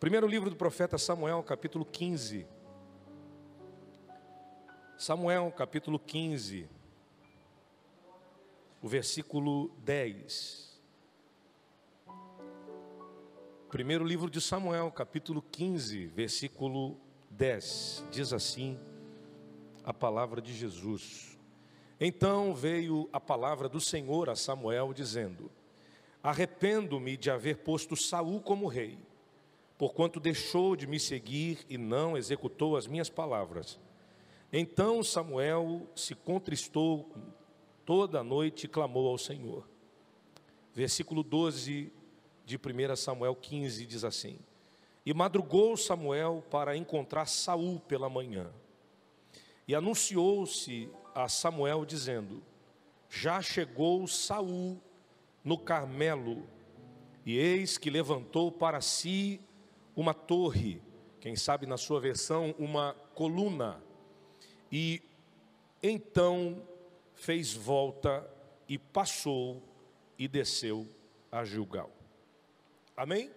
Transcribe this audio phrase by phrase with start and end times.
[0.00, 2.46] Primeiro livro do profeta Samuel, capítulo 15.
[4.96, 6.66] Samuel, capítulo 15,
[8.80, 10.80] o versículo 10.
[13.68, 16.96] Primeiro livro de Samuel, capítulo 15, versículo
[17.28, 18.06] 10.
[18.10, 18.80] Diz assim
[19.84, 21.38] a palavra de Jesus.
[22.00, 25.50] Então veio a palavra do Senhor a Samuel, dizendo:
[26.22, 29.09] Arrependo-me de haver posto Saul como rei
[29.80, 33.80] porquanto deixou de me seguir e não executou as minhas palavras.
[34.52, 37.10] Então Samuel se contristou
[37.86, 39.66] toda a noite e clamou ao Senhor.
[40.74, 41.90] Versículo 12
[42.44, 44.38] de 1 Samuel 15 diz assim:
[45.06, 48.52] E madrugou Samuel para encontrar Saul pela manhã.
[49.66, 52.42] E anunciou-se a Samuel dizendo:
[53.08, 54.78] Já chegou Saul
[55.42, 56.46] no Carmelo,
[57.24, 59.40] e eis que levantou para si
[60.00, 60.80] uma torre,
[61.20, 63.82] quem sabe na sua versão, uma coluna,
[64.72, 65.02] e
[65.82, 66.62] então
[67.12, 68.26] fez volta
[68.66, 69.62] e passou
[70.18, 70.88] e desceu
[71.30, 71.90] a Gilgal.
[72.96, 73.30] Amém?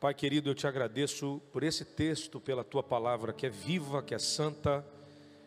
[0.00, 4.16] Pai querido, eu te agradeço por esse texto, pela tua palavra que é viva, que
[4.16, 4.84] é santa,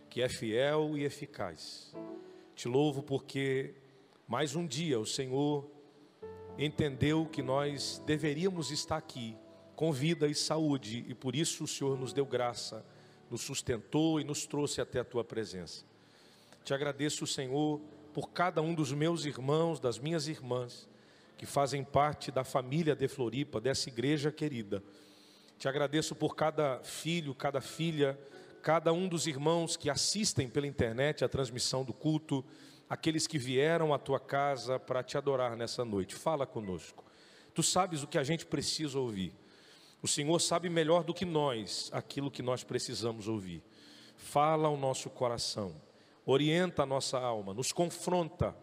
[0.09, 1.93] que é fiel e eficaz.
[2.55, 3.75] Te louvo porque
[4.25, 5.69] mais um dia o Senhor
[6.57, 9.35] entendeu que nós deveríamos estar aqui
[9.75, 12.85] com vida e saúde, e por isso o Senhor nos deu graça,
[13.29, 15.83] nos sustentou e nos trouxe até a tua presença.
[16.63, 17.81] Te agradeço, Senhor,
[18.13, 20.87] por cada um dos meus irmãos, das minhas irmãs,
[21.37, 24.81] que fazem parte da família de Floripa, dessa igreja querida.
[25.57, 28.17] Te agradeço por cada filho, cada filha,
[28.61, 32.43] cada um dos irmãos que assistem pela internet a transmissão do culto,
[32.89, 36.15] aqueles que vieram à tua casa para te adorar nessa noite.
[36.15, 37.03] Fala conosco.
[37.53, 39.33] Tu sabes o que a gente precisa ouvir.
[40.05, 43.63] O Senhor sabe melhor do que nós aquilo que nós precisamos ouvir.
[44.15, 45.81] Fala ao nosso coração,
[46.23, 48.55] orienta a nossa alma, nos confronta,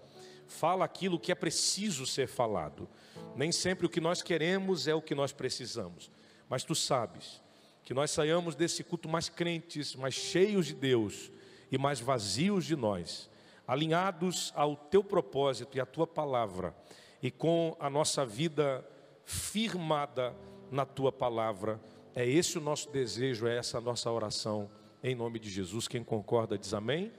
[0.46, 2.88] fala aquilo que é preciso ser falado.
[3.34, 6.12] Nem sempre o que nós queremos é o que nós precisamos,
[6.48, 7.42] mas tu sabes
[7.82, 11.32] que nós saiamos desse culto mais crentes, mais cheios de Deus
[11.72, 13.28] e mais vazios de nós,
[13.66, 16.72] alinhados ao teu propósito e à tua palavra,
[17.20, 18.88] e com a nossa vida
[19.24, 20.32] firmada
[20.72, 21.78] na tua palavra.
[22.14, 24.70] É esse o nosso desejo, é essa a nossa oração,
[25.04, 25.86] em nome de Jesus.
[25.86, 27.12] Quem concorda diz amém.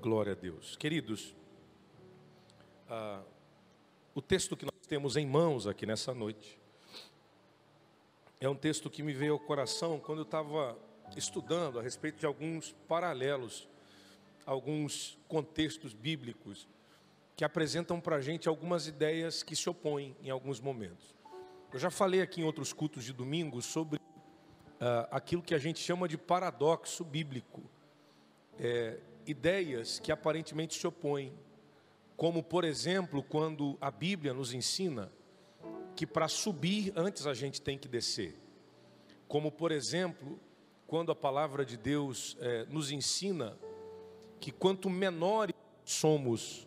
[0.00, 0.74] Glória a Deus.
[0.76, 1.34] Queridos,
[2.88, 3.22] ah,
[4.14, 6.58] o texto que nós temos em mãos aqui nessa noite
[8.40, 10.78] é um texto que me veio ao coração quando eu estava
[11.16, 13.68] estudando a respeito de alguns paralelos
[14.48, 16.66] alguns contextos bíblicos
[17.36, 21.14] que apresentam para a gente algumas ideias que se opõem em alguns momentos.
[21.70, 25.80] Eu já falei aqui em outros cultos de domingo sobre uh, aquilo que a gente
[25.80, 27.62] chama de paradoxo bíblico.
[28.58, 31.38] É, ideias que aparentemente se opõem,
[32.16, 35.12] como por exemplo, quando a Bíblia nos ensina
[35.94, 38.34] que para subir antes a gente tem que descer.
[39.28, 40.40] Como por exemplo,
[40.86, 43.58] quando a palavra de Deus é, nos ensina
[44.40, 45.54] que quanto menores
[45.84, 46.66] somos,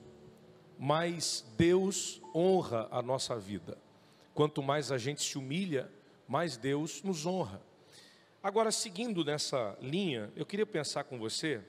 [0.77, 3.77] mais Deus honra a nossa vida.
[4.33, 5.91] Quanto mais a gente se humilha,
[6.27, 7.61] mais Deus nos honra.
[8.41, 11.61] Agora, seguindo nessa linha, eu queria pensar com você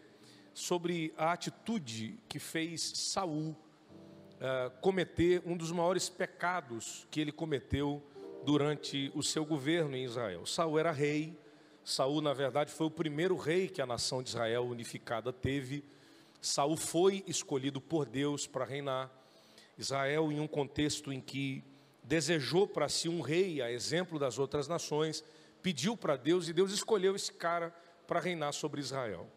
[0.55, 8.03] sobre a atitude que fez Saul uh, cometer um dos maiores pecados que ele cometeu
[8.45, 10.47] durante o seu governo em Israel.
[10.47, 11.37] Saul era rei,
[11.85, 15.85] Saul, na verdade, foi o primeiro rei que a nação de Israel unificada teve.
[16.41, 19.11] Saul foi escolhido por Deus para reinar.
[19.77, 21.65] Israel, em um contexto em que
[22.05, 25.25] desejou para si um rei, a exemplo das outras nações,
[25.61, 27.75] pediu para Deus e Deus escolheu esse cara
[28.07, 29.29] para reinar sobre Israel.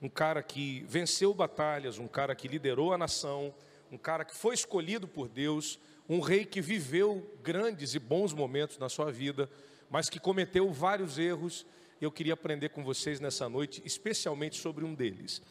[0.00, 3.54] Um cara que venceu batalhas, um cara que liderou a nação,
[3.92, 8.78] um cara que foi escolhido por Deus, um rei que viveu grandes e bons momentos
[8.78, 9.50] na sua vida,
[9.90, 11.66] mas que cometeu vários erros
[12.04, 15.42] eu queria aprender com vocês nessa noite, especialmente sobre um deles.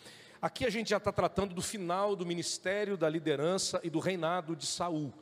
[0.42, 4.56] Aqui a gente já está tratando do final do ministério, da liderança e do reinado
[4.56, 5.13] de Saul.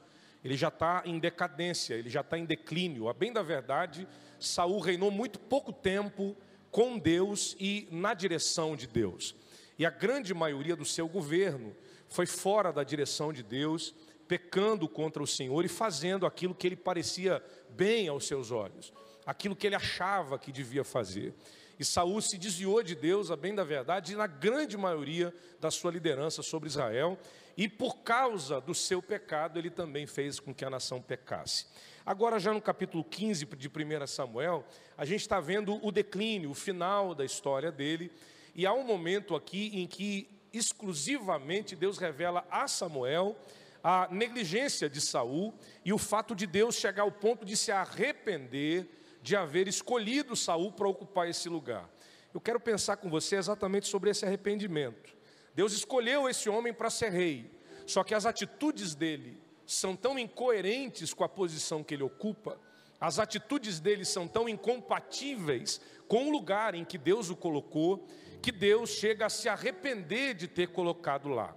[0.44, 3.09] Ele já está em decadência, ele já está em declínio.
[3.09, 4.07] A bem da verdade,
[4.39, 6.38] Saul reinou muito pouco tempo
[6.71, 9.35] com Deus e na direção de Deus.
[9.77, 11.75] E a grande maioria do seu governo
[12.07, 13.94] foi fora da direção de Deus,
[14.27, 18.94] pecando contra o Senhor e fazendo aquilo que ele parecia bem aos seus olhos
[19.27, 21.33] aquilo que ele achava que devia fazer.
[21.77, 25.91] E Saul se desviou de Deus, a bem da verdade, na grande maioria da sua
[25.91, 27.19] liderança sobre Israel,
[27.57, 31.65] e por causa do seu pecado, ele também fez com que a nação pecasse.
[32.06, 34.65] Agora, já no capítulo 15 de 1 Samuel,
[34.97, 38.09] a gente está vendo o declínio, o final da história dele,
[38.56, 43.35] e há um momento aqui em que exclusivamente Deus revela a Samuel
[43.83, 45.53] a negligência de Saul
[45.85, 48.96] e o fato de Deus chegar ao ponto de se arrepender
[49.27, 51.89] de haver escolhido Saul para ocupar esse lugar.
[52.33, 55.13] Eu quero pensar com você exatamente sobre esse arrependimento.
[55.53, 57.51] Deus escolheu esse homem para ser rei,
[57.85, 62.57] só que as atitudes dele são tão incoerentes com a posição que ele ocupa,
[63.01, 68.07] as atitudes dele são tão incompatíveis com o lugar em que Deus o colocou,
[68.41, 71.53] que Deus chega a se arrepender de ter colocado lá.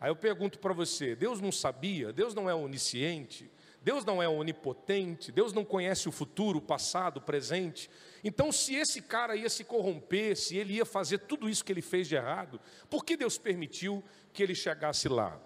[0.00, 2.12] Aí eu pergunto para você: Deus não sabia?
[2.12, 3.48] Deus não é onisciente?
[3.84, 5.32] Deus não é onipotente?
[5.32, 7.90] Deus não conhece o futuro, o passado, o presente?
[8.22, 11.82] Então, se esse cara ia se corromper, se ele ia fazer tudo isso que ele
[11.82, 14.02] fez de errado, por que Deus permitiu
[14.32, 15.40] que ele chegasse lá?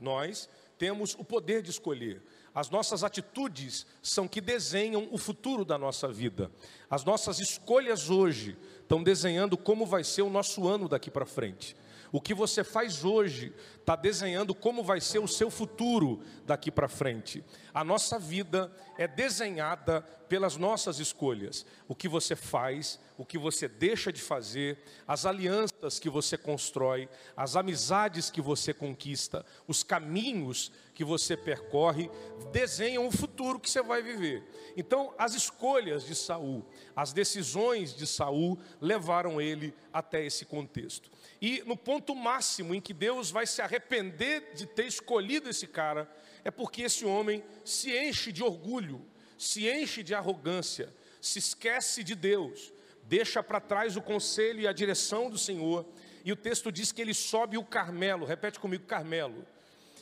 [0.00, 2.22] Nós temos o poder de escolher.
[2.54, 6.50] As nossas atitudes são que desenham o futuro da nossa vida.
[6.90, 11.76] As nossas escolhas hoje estão desenhando como vai ser o nosso ano daqui para frente.
[12.10, 16.88] O que você faz hoje está desenhando como vai ser o seu futuro daqui para
[16.88, 17.44] frente.
[17.72, 21.66] A nossa vida é desenhada pelas nossas escolhas.
[21.86, 27.08] O que você faz, o que você deixa de fazer, as alianças que você constrói,
[27.36, 32.08] as amizades que você conquista, os caminhos que você percorre,
[32.52, 34.44] desenham o futuro que você vai viver.
[34.76, 41.10] Então, as escolhas de Saul, as decisões de Saul levaram ele até esse contexto.
[41.42, 46.08] E no ponto máximo em que Deus vai se arrepender de ter escolhido esse cara,
[46.44, 49.04] é porque esse homem se enche de orgulho,
[49.36, 52.72] se enche de arrogância, se esquece de Deus,
[53.08, 55.86] deixa para trás o conselho e a direção do Senhor,
[56.24, 59.46] e o texto diz que ele sobe o Carmelo, repete comigo, Carmelo.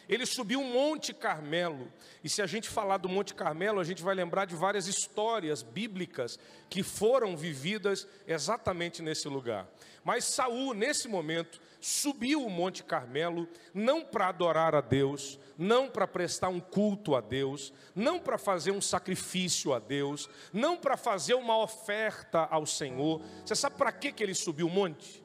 [0.08, 1.92] Ele subiu o Monte Carmelo.
[2.22, 5.62] E se a gente falar do Monte Carmelo, a gente vai lembrar de várias histórias
[5.62, 6.38] bíblicas
[6.70, 9.68] que foram vividas exatamente nesse lugar.
[10.06, 16.06] Mas Saul, nesse momento, subiu o Monte Carmelo não para adorar a Deus, não para
[16.06, 21.34] prestar um culto a Deus, não para fazer um sacrifício a Deus, não para fazer
[21.34, 23.20] uma oferta ao Senhor.
[23.44, 25.24] Você sabe para que ele subiu o monte?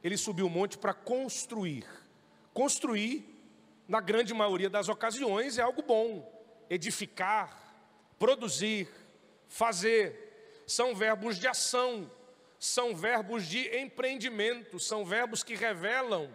[0.00, 1.84] Ele subiu o monte para construir.
[2.52, 3.28] Construir
[3.88, 6.32] na grande maioria das ocasiões, é algo bom.
[6.70, 7.52] Edificar,
[8.16, 8.88] produzir,
[9.48, 12.08] fazer, são verbos de ação,
[12.64, 16.30] são verbos de empreendimento, são verbos que revelam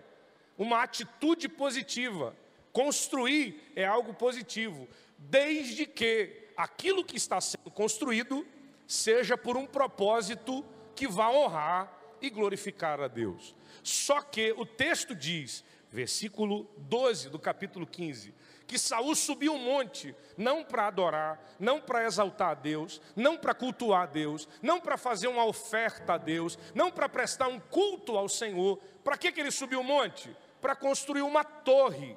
[0.56, 2.36] uma atitude positiva.
[2.72, 4.88] Construir é algo positivo,
[5.18, 8.46] desde que aquilo que está sendo construído
[8.86, 10.64] seja por um propósito
[10.96, 11.92] que vá honrar
[12.22, 13.56] e glorificar a Deus.
[13.82, 18.36] Só que o texto diz versículo 12 do capítulo 15,
[18.70, 23.56] que Saul subiu um monte, não para adorar, não para exaltar a Deus, não para
[23.56, 28.16] cultuar a Deus, não para fazer uma oferta a Deus, não para prestar um culto
[28.16, 28.78] ao Senhor.
[29.04, 30.38] Para que, que ele subiu o um monte?
[30.62, 32.16] Para construir uma torre,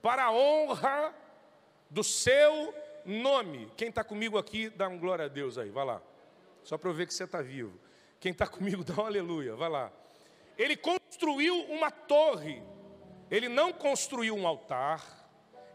[0.00, 1.14] para a honra
[1.90, 2.74] do seu
[3.04, 3.70] nome.
[3.76, 6.00] Quem está comigo aqui, dá um glória a Deus aí, vai lá.
[6.64, 7.78] Só para eu ver que você está vivo.
[8.18, 9.92] Quem está comigo, dá um aleluia, vai lá.
[10.56, 12.62] Ele construiu uma torre
[13.30, 15.17] ele não construiu um altar,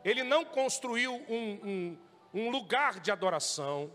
[0.03, 1.97] ele não construiu um, um,
[2.33, 3.91] um lugar de adoração,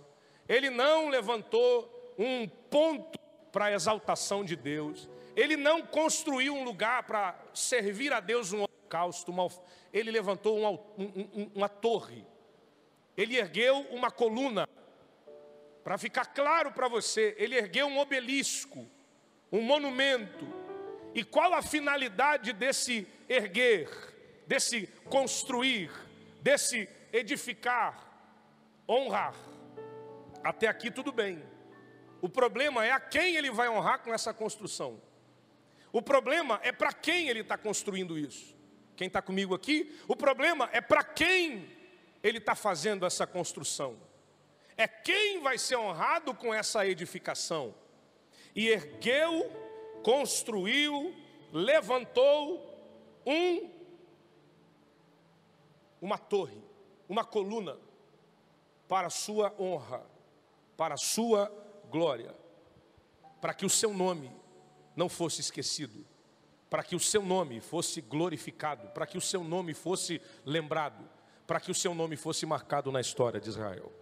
[0.49, 3.19] ele não levantou um ponto
[3.53, 8.65] para a exaltação de Deus, ele não construiu um lugar para servir a Deus um
[8.65, 9.49] holocausto, uma,
[9.93, 12.25] ele levantou um, uma torre,
[13.17, 14.69] ele ergueu uma coluna,
[15.85, 18.87] para ficar claro para você, ele ergueu um obelisco,
[19.51, 20.47] um monumento,
[21.15, 23.89] e qual a finalidade desse erguer,
[24.49, 25.91] desse construir,
[26.41, 28.05] desse edificar?
[28.89, 29.35] Honrar.
[30.43, 31.41] Até aqui tudo bem.
[32.21, 35.01] O problema é a quem ele vai honrar com essa construção.
[35.93, 38.57] O problema é para quem ele está construindo isso.
[38.97, 39.95] Quem está comigo aqui?
[40.09, 41.69] O problema é para quem
[42.23, 43.97] ele está fazendo essa construção.
[44.77, 47.75] É quem vai ser honrado com essa edificação.
[48.57, 49.69] E ergueu
[50.03, 51.15] construiu,
[51.53, 52.65] levantou
[53.27, 53.78] um
[56.01, 56.63] uma torre,
[57.09, 57.77] uma coluna
[58.89, 60.05] para a sua honra,
[60.77, 61.53] para a sua
[61.91, 62.35] glória,
[63.41, 64.31] para que o seu nome
[64.97, 66.07] não fosse esquecido,
[66.69, 71.09] para que o seu nome fosse glorificado, para que o seu nome fosse lembrado,
[71.47, 73.93] para que o seu nome fosse marcado na história de Israel.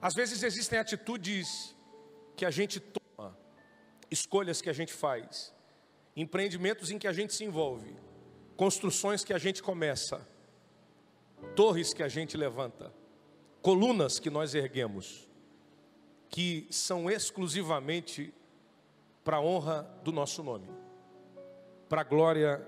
[0.00, 1.74] Às vezes existem atitudes
[2.36, 3.36] que a gente toma
[4.10, 5.54] escolhas que a gente faz,
[6.14, 7.96] empreendimentos em que a gente se envolve,
[8.56, 10.26] construções que a gente começa,
[11.54, 12.92] torres que a gente levanta,
[13.62, 15.28] colunas que nós erguemos,
[16.28, 18.32] que são exclusivamente
[19.24, 20.68] para a honra do nosso nome,
[21.88, 22.66] para a glória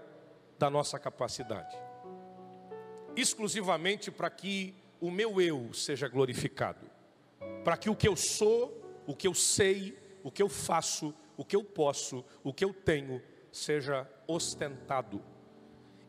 [0.59, 1.77] da nossa capacidade,
[3.17, 6.91] exclusivamente para que o meu eu seja glorificado,
[7.65, 11.45] para que o que eu sou, o que eu sei, o que eu faço, o
[11.45, 13.23] que eu posso, o que eu tenho,
[13.53, 15.23] seja ostentado.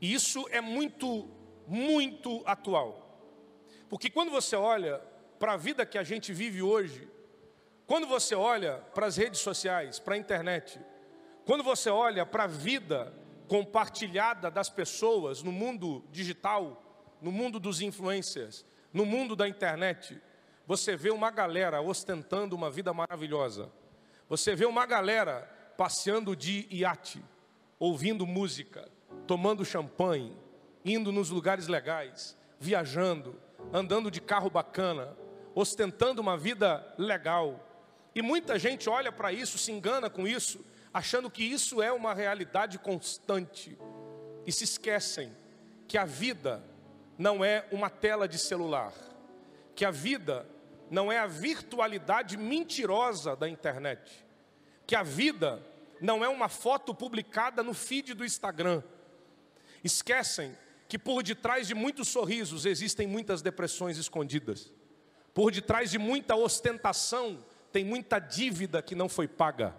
[0.01, 1.27] E isso é muito,
[1.69, 3.05] muito atual.
[3.87, 4.99] Porque quando você olha
[5.37, 7.07] para a vida que a gente vive hoje,
[7.85, 10.79] quando você olha para as redes sociais, para a internet,
[11.45, 13.13] quando você olha para a vida
[13.47, 16.83] compartilhada das pessoas no mundo digital,
[17.21, 20.21] no mundo dos influencers, no mundo da internet,
[20.65, 23.71] você vê uma galera ostentando uma vida maravilhosa.
[24.27, 25.41] Você vê uma galera
[25.77, 27.23] passeando de iate,
[27.79, 28.87] ouvindo música,
[29.25, 30.35] tomando champanhe,
[30.83, 33.39] indo nos lugares legais, viajando,
[33.73, 35.15] andando de carro bacana,
[35.53, 37.65] ostentando uma vida legal.
[38.15, 42.13] E muita gente olha para isso, se engana com isso, achando que isso é uma
[42.13, 43.77] realidade constante.
[44.45, 45.31] E se esquecem
[45.87, 46.63] que a vida
[47.17, 48.93] não é uma tela de celular,
[49.75, 50.47] que a vida
[50.89, 54.25] não é a virtualidade mentirosa da internet,
[54.87, 55.61] que a vida
[56.01, 58.81] não é uma foto publicada no feed do Instagram.
[59.83, 60.57] Esquecem
[60.89, 64.73] que por detrás de muitos sorrisos existem muitas depressões escondidas.
[65.35, 69.75] Por detrás de muita ostentação tem muita dívida que não foi paga.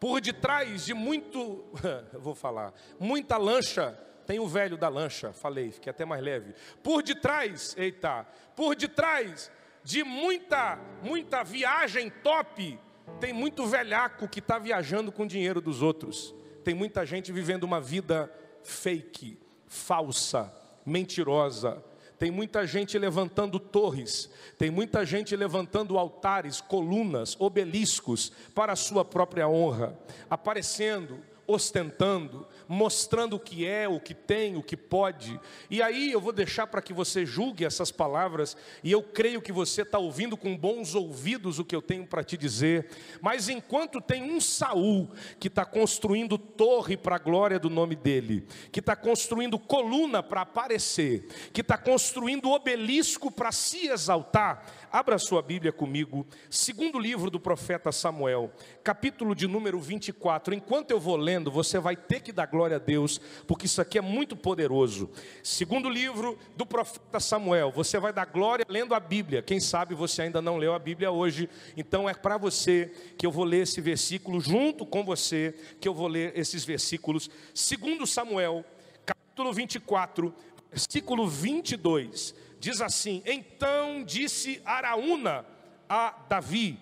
[0.00, 1.66] Por detrás de muito,
[2.18, 6.52] vou falar, muita lancha tem o velho da lancha, falei, fiquei até mais leve.
[6.82, 9.52] Por detrás, eita, por detrás
[9.84, 12.76] de muita, muita viagem top,
[13.20, 16.34] tem muito velhaco que está viajando com o dinheiro dos outros.
[16.64, 18.32] Tem muita gente vivendo uma vida
[18.64, 19.38] fake,
[19.76, 20.52] falsa,
[20.84, 21.82] mentirosa.
[22.18, 29.04] Tem muita gente levantando torres, tem muita gente levantando altares, colunas, obeliscos para a sua
[29.04, 29.98] própria honra,
[30.30, 35.38] aparecendo, ostentando, mostrando o que é, o que tem, o que pode.
[35.70, 39.52] E aí eu vou deixar para que você julgue essas palavras, e eu creio que
[39.52, 42.88] você está ouvindo com bons ouvidos o que eu tenho para te dizer.
[43.20, 48.46] Mas enquanto tem um Saul que está construindo torre para a glória do nome dele,
[48.72, 55.42] que está construindo coluna para aparecer, que está construindo obelisco para se exaltar, Abra sua
[55.42, 58.52] Bíblia comigo, segundo livro do profeta Samuel,
[58.84, 60.54] capítulo de número 24.
[60.54, 63.98] Enquanto eu vou lendo, você vai ter que dar glória a Deus, porque isso aqui
[63.98, 65.10] é muito poderoso.
[65.42, 69.42] Segundo livro do profeta Samuel, você vai dar glória lendo a Bíblia.
[69.42, 73.32] Quem sabe você ainda não leu a Bíblia hoje, então é para você que eu
[73.32, 77.28] vou ler esse versículo junto com você, que eu vou ler esses versículos.
[77.52, 78.64] Segundo Samuel,
[79.04, 80.32] capítulo 24,
[80.70, 85.44] versículo 22 diz assim: Então disse Araúna
[85.88, 86.78] a Davi: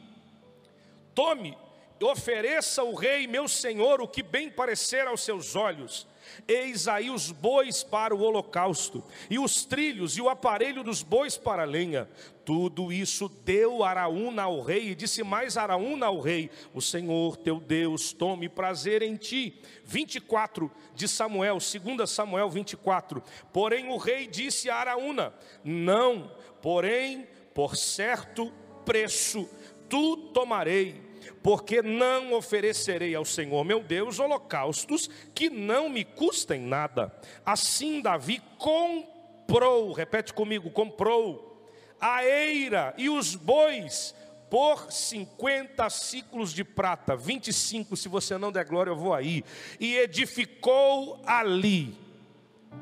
[1.14, 1.57] Tome,
[2.02, 6.07] ofereça ao rei meu senhor o que bem parecer aos seus olhos.
[6.47, 11.37] Eis aí os bois para o holocausto, e os trilhos e o aparelho dos bois
[11.37, 12.09] para a lenha.
[12.45, 17.59] Tudo isso deu Araúna ao rei, e disse mais Araúna ao rei: O Senhor teu
[17.59, 19.61] Deus tome prazer em ti.
[19.85, 23.23] 24 de Samuel, 2 Samuel 24.
[23.52, 25.33] Porém o rei disse a Araúna:
[25.64, 28.52] Não, porém, por certo
[28.85, 29.49] preço,
[29.88, 37.14] tu tomarei porque não oferecerei ao Senhor meu Deus holocaustos que não me custem nada.
[37.45, 41.69] Assim Davi comprou, repete comigo, comprou
[42.00, 44.14] a eira e os bois
[44.50, 49.43] por 50 ciclos de prata, 25, se você não der glória, eu vou aí.
[49.81, 51.99] E edificou ali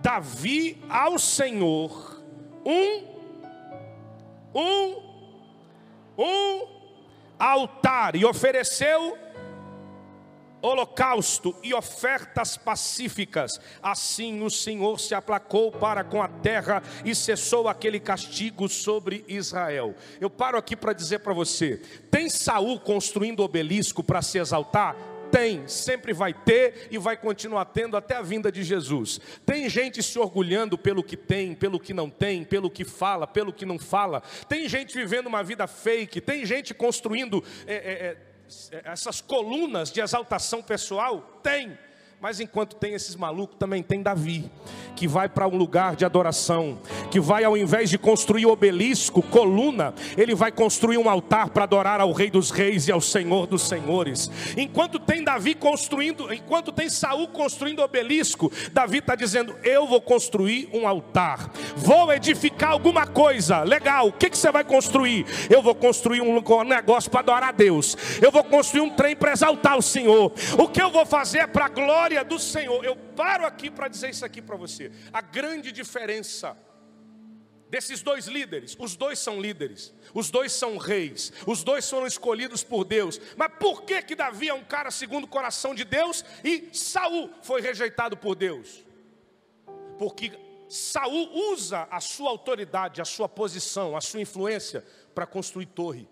[0.03, 2.23] Davi ao Senhor
[2.65, 3.13] um
[4.55, 5.13] um
[6.19, 6.82] um
[7.43, 9.19] altar e ofereceu
[10.63, 13.61] holocausto e ofertas pacíficas.
[13.83, 19.97] Assim o Senhor se aplacou para com a terra e cessou aquele castigo sobre Israel.
[20.21, 21.79] Eu paro aqui para dizer para você:
[22.13, 24.95] tem Saul construindo obelisco para se exaltar?
[25.33, 29.19] Tem, sempre vai ter e vai continuar tendo até a vinda de Jesus.
[29.47, 33.51] Tem gente se orgulhando pelo que tem, pelo que não tem, pelo que fala, pelo
[33.51, 34.23] que não fala.
[34.47, 36.21] Tem gente vivendo uma vida fake.
[36.21, 38.17] Tem gente construindo é, é,
[38.73, 41.41] é, essas colunas de exaltação pessoal.
[41.43, 41.79] Tem.
[42.23, 44.49] Mas enquanto tem esses malucos, também tem Davi,
[44.95, 46.79] que vai para um lugar de adoração,
[47.11, 52.01] que vai, ao invés de construir obelisco, coluna, ele vai construir um altar para adorar
[52.01, 54.31] ao Rei dos Reis e ao Senhor dos Senhores.
[54.57, 60.71] Enquanto tem Davi construindo, enquanto tem Saul construindo obelisco, Davi está dizendo: Eu vou construir
[60.73, 63.65] um altar, vou edificar alguma coisa.
[63.65, 65.27] Legal, o que, que você vai construir?
[65.51, 69.33] Eu vou construir um negócio para adorar a Deus, eu vou construir um trem para
[69.33, 70.33] exaltar o Senhor.
[70.57, 72.85] O que eu vou fazer é para a glória do Senhor.
[72.85, 74.93] Eu paro aqui para dizer isso aqui para você.
[75.13, 76.57] A grande diferença
[77.73, 82.63] desses dois líderes, os dois são líderes, os dois são reis, os dois foram escolhidos
[82.63, 83.19] por Deus.
[83.35, 87.31] Mas por que que Davi é um cara segundo o coração de Deus e Saul
[87.43, 88.85] foi rejeitado por Deus?
[89.99, 90.39] Porque
[90.69, 96.07] Saul usa a sua autoridade, a sua posição, a sua influência para construir torre.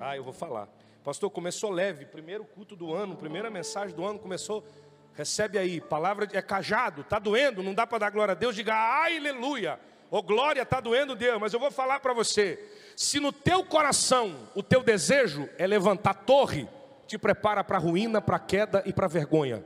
[0.00, 0.68] Ah, eu vou falar.
[1.06, 4.66] Pastor, começou leve, primeiro culto do ano, primeira mensagem do ano começou.
[5.14, 8.74] Recebe aí, palavra é cajado, tá doendo, não dá para dar glória a Deus, diga
[8.74, 9.78] aleluia.
[10.10, 12.58] Oh, glória, está doendo Deus, mas eu vou falar para você:
[12.96, 16.68] se no teu coração o teu desejo é levantar torre,
[17.06, 19.64] te prepara para ruína, para queda e para vergonha.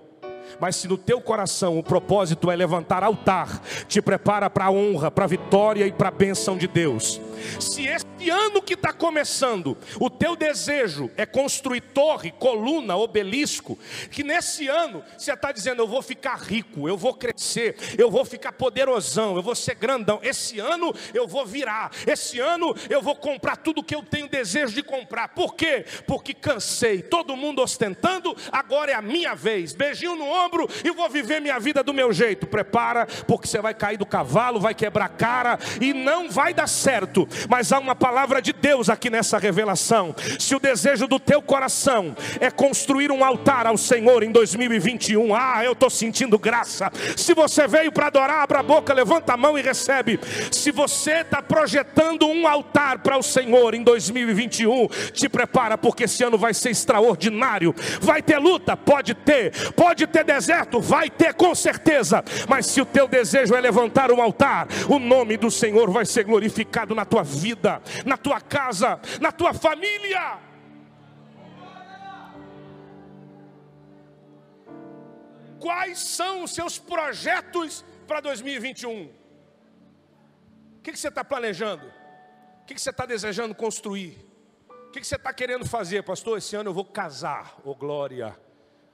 [0.58, 5.10] Mas se no teu coração o propósito é levantar altar, te prepara para a honra,
[5.10, 7.20] para a vitória e para a bênção de Deus.
[7.58, 13.78] Se este ano que está começando, o teu desejo é construir torre, coluna, obelisco,
[14.10, 18.24] que nesse ano você está dizendo: eu vou ficar rico, eu vou crescer, eu vou
[18.24, 20.20] ficar poderosão, eu vou ser grandão.
[20.22, 24.74] Esse ano eu vou virar, esse ano eu vou comprar tudo que eu tenho desejo
[24.74, 25.28] de comprar.
[25.28, 25.84] Por quê?
[26.06, 29.72] Porque cansei, todo mundo ostentando, agora é a minha vez.
[29.72, 30.39] Beijinho no ombro
[30.84, 32.46] e vou viver minha vida do meu jeito.
[32.46, 37.28] Prepara, porque você vai cair do cavalo, vai quebrar cara e não vai dar certo
[37.48, 40.14] mas há uma palavra de Deus aqui nessa revelação.
[40.38, 45.64] Se o desejo do teu coração é construir um altar ao Senhor em 2021, ah,
[45.64, 46.90] eu estou sentindo graça.
[47.16, 50.18] Se você veio para adorar, abra a boca, levanta a mão e recebe.
[50.50, 56.22] Se você está projetando um altar para o Senhor em 2021, te prepara, porque esse
[56.22, 57.74] ano vai ser extraordinário.
[58.00, 58.76] Vai ter luta?
[58.76, 59.72] Pode ter.
[59.72, 60.80] Pode ter deserto?
[60.80, 62.24] Vai ter com certeza.
[62.48, 66.24] Mas se o teu desejo é levantar um altar, o nome do Senhor vai ser
[66.24, 70.38] glorificado na tua vida, na tua casa, na tua família.
[75.60, 79.10] Quais são os seus projetos para 2021?
[80.78, 81.86] O que, você está planejando?
[82.62, 84.26] O que, que você está desejando construir?
[84.88, 86.38] O que, que você está querendo fazer, pastor?
[86.38, 88.34] Esse ano eu vou casar, ô oh glória.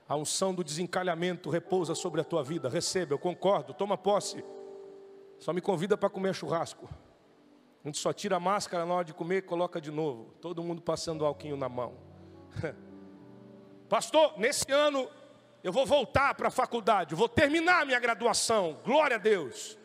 [0.07, 2.69] A unção do desencalhamento repousa sobre a tua vida.
[2.69, 4.43] Receba, eu concordo, toma posse.
[5.37, 6.87] Só me convida para comer churrasco.
[7.83, 10.33] A gente só tira a máscara na hora de comer e coloca de novo.
[10.41, 11.95] Todo mundo passando o alquinho na mão.
[13.89, 15.09] Pastor, nesse ano
[15.63, 18.79] eu vou voltar para a faculdade, vou terminar minha graduação.
[18.85, 19.77] Glória a Deus.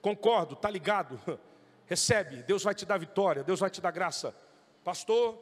[0.00, 1.20] Concordo, tá ligado?
[1.86, 4.34] Recebe, Deus vai te dar vitória, Deus vai te dar graça.
[4.82, 5.38] Pastor,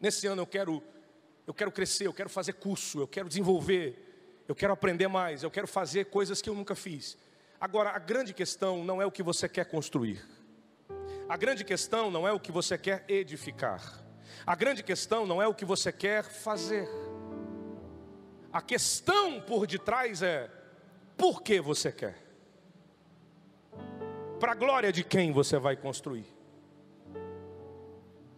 [0.00, 0.82] nesse ano eu quero
[1.46, 5.50] eu quero crescer, eu quero fazer curso, eu quero desenvolver, eu quero aprender mais, eu
[5.50, 7.16] quero fazer coisas que eu nunca fiz.
[7.60, 10.24] Agora, a grande questão não é o que você quer construir.
[11.28, 14.02] A grande questão não é o que você quer edificar.
[14.46, 16.88] A grande questão não é o que você quer fazer.
[18.52, 20.50] A questão por detrás é
[21.16, 22.18] por que você quer?
[24.40, 26.26] Para a glória de quem você vai construir?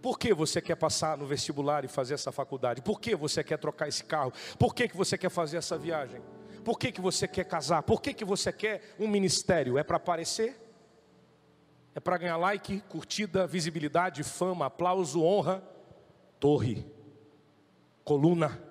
[0.04, 2.82] Por que você quer passar no vestibular e fazer essa faculdade?
[2.82, 4.34] Por que você quer trocar esse carro?
[4.58, 6.20] Por que, que você quer fazer essa viagem?
[6.62, 7.82] Por que, que você quer casar?
[7.82, 9.78] Por que, que você quer um ministério?
[9.78, 10.60] É para aparecer?
[11.94, 15.64] É para ganhar like, curtida, visibilidade, fama, aplauso, honra,
[16.38, 16.84] torre,
[18.04, 18.62] coluna.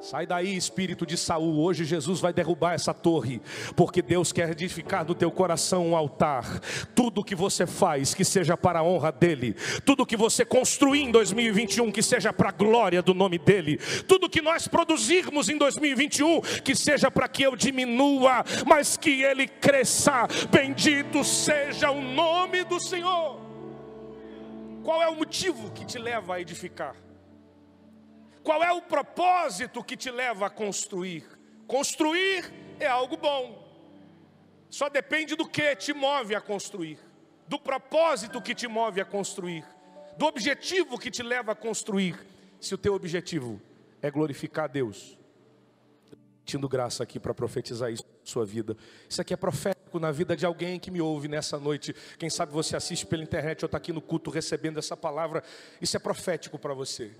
[0.00, 1.60] Sai daí, espírito de Saul.
[1.60, 3.38] Hoje Jesus vai derrubar essa torre,
[3.76, 6.58] porque Deus quer edificar no teu coração um altar.
[6.94, 9.54] Tudo que você faz, que seja para a honra dele.
[9.84, 13.76] Tudo que você construir em 2021, que seja para a glória do nome dele.
[14.08, 19.46] Tudo que nós produzirmos em 2021, que seja para que eu diminua, mas que ele
[19.46, 20.26] cresça.
[20.50, 23.38] Bendito seja o nome do Senhor.
[24.82, 27.09] Qual é o motivo que te leva a edificar?
[28.42, 31.24] Qual é o propósito que te leva a construir?
[31.66, 33.68] Construir é algo bom.
[34.70, 36.98] Só depende do que te move a construir,
[37.46, 39.64] do propósito que te move a construir,
[40.16, 42.18] do objetivo que te leva a construir.
[42.60, 43.60] Se o teu objetivo
[44.00, 45.18] é glorificar a Deus,
[46.46, 48.76] tendo graça aqui para profetizar isso na sua vida.
[49.08, 51.94] Isso aqui é profético na vida de alguém que me ouve nessa noite.
[52.18, 55.42] Quem sabe você assiste pela internet ou está aqui no culto recebendo essa palavra.
[55.80, 57.12] Isso é profético para você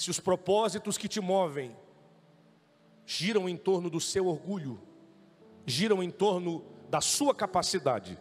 [0.00, 1.76] se os propósitos que te movem
[3.04, 4.80] giram em torno do seu orgulho,
[5.66, 8.18] giram em torno da sua capacidade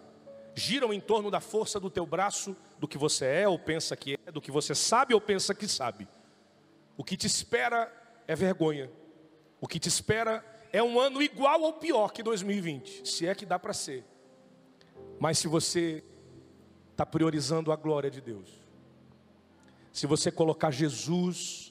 [0.59, 4.19] giram em torno da força do teu braço, do que você é ou pensa que
[4.25, 6.07] é, do que você sabe ou pensa que sabe.
[6.97, 7.91] O que te espera
[8.27, 8.91] é vergonha.
[9.61, 13.45] O que te espera é um ano igual ou pior que 2020, se é que
[13.45, 14.05] dá para ser.
[15.19, 16.03] Mas se você
[16.91, 18.49] está priorizando a glória de Deus,
[19.91, 21.68] se você colocar Jesus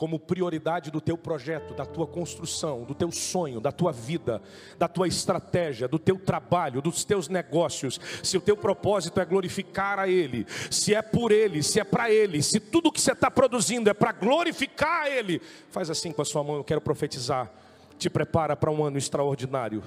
[0.00, 4.40] como prioridade do teu projeto, da tua construção, do teu sonho, da tua vida,
[4.78, 9.98] da tua estratégia, do teu trabalho, dos teus negócios, se o teu propósito é glorificar
[9.98, 13.30] a Ele, se é por Ele, se é para Ele, se tudo que você está
[13.30, 17.52] produzindo é para glorificar a Ele, faz assim com a sua mão, eu quero profetizar,
[17.98, 19.82] te prepara para um ano extraordinário.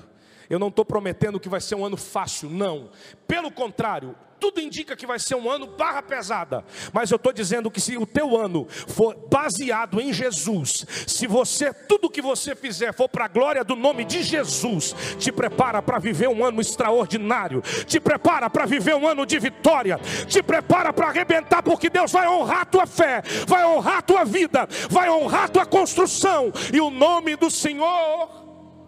[0.53, 2.91] Eu não estou prometendo que vai ser um ano fácil, não.
[3.27, 6.63] Pelo contrário, tudo indica que vai ser um ano barra pesada.
[6.91, 11.73] Mas eu estou dizendo que se o teu ano for baseado em Jesus, se você,
[11.73, 15.97] tudo que você fizer for para a glória do nome de Jesus, te prepara para
[15.97, 21.07] viver um ano extraordinário, te prepara para viver um ano de vitória, te prepara para
[21.07, 25.45] arrebentar, porque Deus vai honrar a tua fé, vai honrar a tua vida, vai honrar
[25.45, 28.42] a tua construção, e o nome do Senhor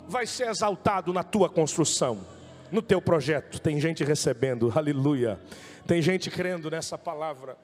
[0.08, 2.26] vai ser exaltado na tua construção,
[2.72, 3.60] no teu projeto.
[3.60, 5.40] Tem gente recebendo, aleluia.
[5.88, 7.58] Tem gente crendo nessa palavra.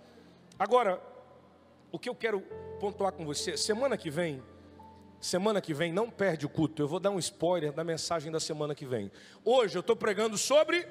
[0.57, 1.01] Agora,
[1.91, 2.41] o que eu quero
[2.79, 4.41] pontuar com você, semana que vem,
[5.19, 6.81] semana que vem, não perde o culto.
[6.81, 9.11] Eu vou dar um spoiler da mensagem da semana que vem.
[9.43, 10.87] Hoje eu estou pregando sobre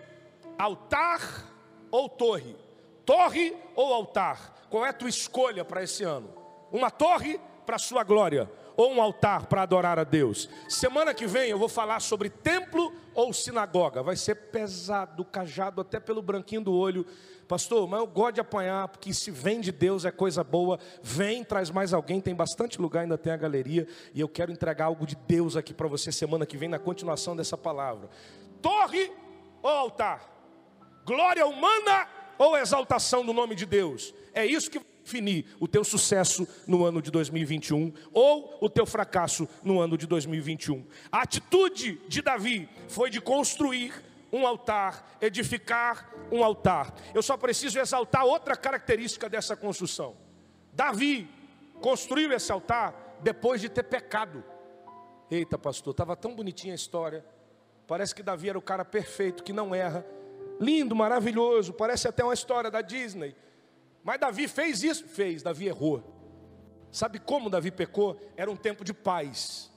[0.58, 1.46] altar
[1.90, 2.56] ou torre.
[3.04, 4.66] Torre ou altar?
[4.68, 6.30] Qual é a tua escolha para esse ano?
[6.70, 8.48] Uma torre para a sua glória
[8.80, 10.48] ou um altar para adorar a Deus.
[10.66, 14.02] Semana que vem eu vou falar sobre templo ou sinagoga.
[14.02, 17.06] Vai ser pesado, cajado até pelo branquinho do olho.
[17.46, 20.78] Pastor, mas eu gosto de apanhar, porque se vem de Deus é coisa boa.
[21.02, 23.86] Vem, traz mais alguém, tem bastante lugar, ainda tem a galeria.
[24.14, 27.36] E eu quero entregar algo de Deus aqui para você semana que vem, na continuação
[27.36, 28.08] dessa palavra.
[28.62, 29.12] Torre
[29.62, 30.26] ou altar?
[31.04, 34.14] Glória humana ou exaltação do nome de Deus?
[34.32, 39.48] É isso que definir o teu sucesso no ano de 2021 ou o teu fracasso
[39.64, 40.86] no ano de 2021.
[41.10, 43.92] A atitude de Davi foi de construir
[44.32, 46.94] um altar, edificar um altar.
[47.12, 50.16] Eu só preciso exaltar outra característica dessa construção.
[50.72, 51.28] Davi
[51.80, 54.44] construiu esse altar depois de ter pecado.
[55.28, 57.24] Eita, pastor, estava tão bonitinha a história.
[57.88, 60.06] Parece que Davi era o cara perfeito, que não erra.
[60.60, 63.34] Lindo, maravilhoso, parece até uma história da Disney.
[64.02, 65.04] Mas Davi fez isso?
[65.04, 66.02] Fez, Davi errou.
[66.90, 68.20] Sabe como Davi pecou?
[68.36, 69.70] Era um tempo de paz.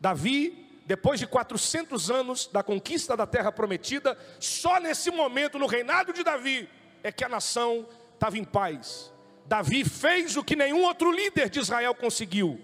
[0.00, 6.12] Davi, depois de 400 anos da conquista da terra prometida, só nesse momento, no reinado
[6.12, 6.68] de Davi,
[7.02, 9.12] é que a nação estava em paz.
[9.44, 12.60] Davi fez o que nenhum outro líder de Israel conseguiu.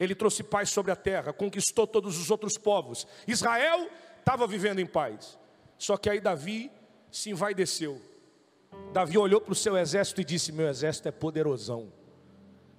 [0.00, 3.06] Ele trouxe paz sobre a terra, conquistou todos os outros povos.
[3.26, 5.38] Israel estava vivendo em paz.
[5.76, 6.70] Só que aí Davi
[7.10, 8.00] se envaideceu.
[8.92, 11.92] Davi olhou para o seu exército e disse: Meu exército é poderosão.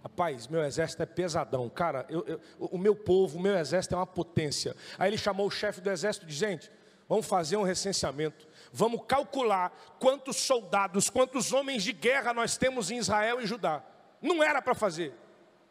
[0.02, 1.70] Rapaz, meu exército é pesadão.
[1.70, 4.76] Cara, eu, eu, o meu povo, o meu exército é uma potência.
[4.98, 6.72] Aí ele chamou o chefe do exército e disse: Gente,
[7.08, 8.48] vamos fazer um recenseamento.
[8.72, 13.84] Vamos calcular quantos soldados, quantos homens de guerra nós temos em Israel e Judá.
[14.22, 15.14] Não era para fazer.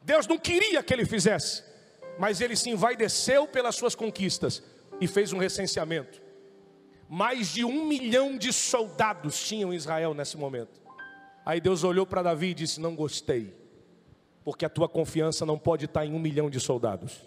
[0.02, 1.64] Deus não queria que ele fizesse.
[2.18, 4.62] Mas ele se envaideceu pelas suas conquistas
[5.00, 6.20] e fez um recenseamento.
[7.08, 10.80] Mais de um milhão de soldados tinham Israel nesse momento.
[11.44, 13.56] Aí Deus olhou para Davi e disse: Não gostei,
[14.44, 17.26] porque a tua confiança não pode estar em um milhão de soldados.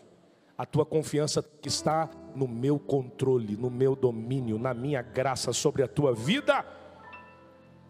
[0.55, 5.87] A tua confiança está no meu controle, no meu domínio, na minha graça sobre a
[5.87, 6.63] tua vida.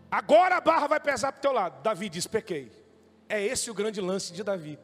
[0.10, 1.84] Agora a barra vai pesar para o teu lado.
[1.84, 2.72] Davi diz: pequei.
[3.28, 4.80] É esse o grande lance de Davi.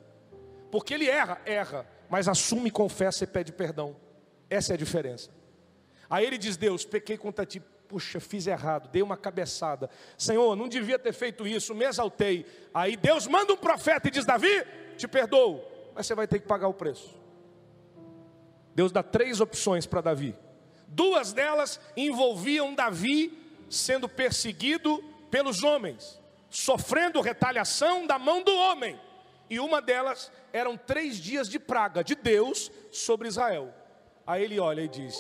[0.70, 3.96] Porque ele erra, erra, mas assume, confessa e pede perdão.
[4.50, 5.30] Essa é a diferença.
[6.10, 7.62] Aí ele diz: Deus, pequei contra ti.
[7.88, 9.90] Puxa, fiz errado, dei uma cabeçada.
[10.18, 12.46] Senhor, não devia ter feito isso, me exaltei.
[12.74, 14.66] Aí Deus manda um profeta e diz: Davi,
[14.98, 15.64] te perdoo,
[15.96, 17.16] mas você vai ter que pagar o preço.
[18.76, 20.36] Deus dá três opções para Davi.
[20.88, 23.38] Duas delas envolviam Davi
[23.70, 29.00] sendo perseguido pelos homens, sofrendo retaliação da mão do homem.
[29.50, 33.74] E uma delas eram três dias de praga de Deus sobre Israel.
[34.26, 35.18] Aí ele olha e diz: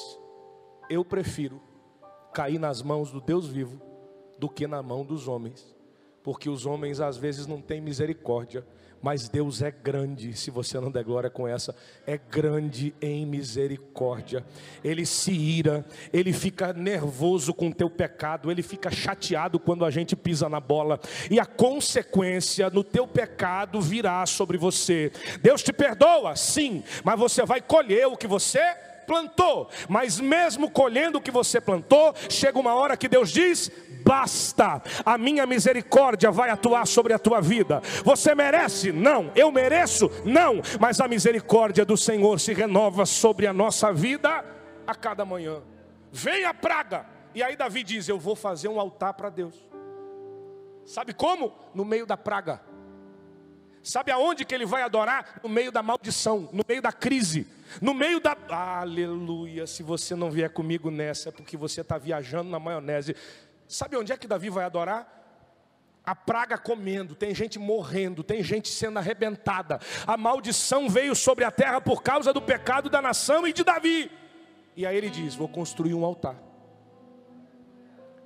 [0.89, 1.61] eu prefiro
[2.33, 3.81] cair nas mãos do Deus vivo
[4.37, 5.75] do que na mão dos homens,
[6.23, 8.65] porque os homens às vezes não têm misericórdia,
[9.01, 14.45] mas Deus é grande, se você não der glória com essa, é grande em misericórdia.
[14.83, 19.91] Ele se ira, ele fica nervoso com o teu pecado, ele fica chateado quando a
[19.91, 25.11] gente pisa na bola, e a consequência no teu pecado virá sobre você.
[25.41, 31.17] Deus te perdoa, sim, mas você vai colher o que você plantou, mas mesmo colhendo
[31.17, 33.71] o que você plantou, chega uma hora que Deus diz:
[34.05, 37.81] basta, a minha misericórdia vai atuar sobre a tua vida.
[38.03, 38.91] Você merece?
[38.91, 39.31] Não.
[39.33, 40.11] Eu mereço?
[40.25, 40.61] Não.
[40.79, 44.45] Mas a misericórdia do Senhor se renova sobre a nossa vida
[44.85, 45.61] a cada manhã.
[46.11, 47.05] Vem a praga.
[47.33, 49.55] E aí Davi diz: Eu vou fazer um altar para Deus.
[50.85, 51.53] Sabe como?
[51.73, 52.61] No meio da praga.
[53.83, 55.39] Sabe aonde que ele vai adorar?
[55.41, 57.47] No meio da maldição, no meio da crise,
[57.81, 58.35] no meio da.
[58.49, 59.67] Aleluia!
[59.67, 63.15] Se você não vier comigo nessa, é porque você está viajando na maionese.
[63.67, 65.15] Sabe onde é que Davi vai adorar?
[66.03, 69.79] A praga comendo, tem gente morrendo, tem gente sendo arrebentada.
[70.05, 74.09] A maldição veio sobre a terra por causa do pecado da nação e de Davi.
[74.75, 76.41] E aí ele diz: Vou construir um altar.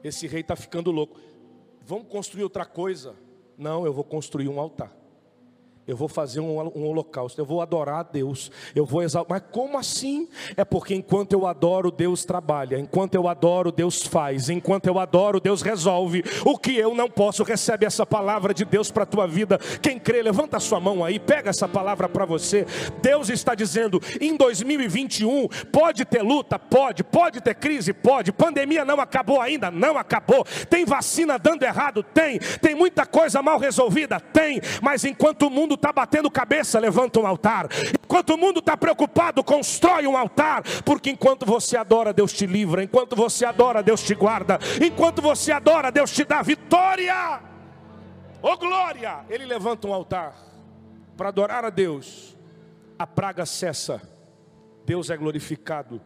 [0.03, 1.19] Esse rei está ficando louco.
[1.81, 3.15] Vamos construir outra coisa?
[3.57, 5.00] Não, eu vou construir um altar.
[5.87, 9.41] Eu vou fazer um, um, holocausto, eu vou adorar a Deus, eu vou exaltar.
[9.41, 10.29] Mas como assim?
[10.55, 15.39] É porque enquanto eu adoro, Deus trabalha, enquanto eu adoro, Deus faz, enquanto eu adoro,
[15.39, 16.23] Deus resolve.
[16.45, 19.57] O que eu não posso, recebe essa palavra de Deus para a tua vida.
[19.81, 22.65] Quem crê, levanta a sua mão aí, pega essa palavra para você.
[23.01, 26.59] Deus está dizendo: em 2021, pode ter luta?
[26.59, 27.91] Pode, pode ter crise?
[27.91, 28.31] Pode.
[28.31, 29.71] Pandemia não acabou ainda?
[29.71, 30.45] Não acabou.
[30.69, 32.03] Tem vacina dando errado?
[32.03, 32.39] Tem.
[32.61, 34.19] Tem muita coisa mal resolvida?
[34.19, 34.61] Tem.
[34.81, 37.67] Mas enquanto o mundo mundo está batendo cabeça, levanta um altar.
[38.03, 40.63] Enquanto o mundo está preocupado, constrói um altar.
[40.83, 42.83] Porque enquanto você adora, Deus te livra.
[42.83, 44.59] Enquanto você adora, Deus te guarda.
[44.85, 47.41] Enquanto você adora, Deus te dá vitória.
[48.41, 49.23] Oh glória!
[49.29, 50.35] Ele levanta um altar
[51.15, 52.35] para adorar a Deus.
[52.99, 54.01] A praga cessa.
[54.85, 56.01] Deus é glorificado.